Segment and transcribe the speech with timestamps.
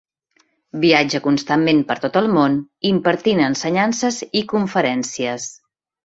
[0.83, 2.55] Viatja constantment per tot el món
[2.91, 5.47] impartint ensenyances i conferències.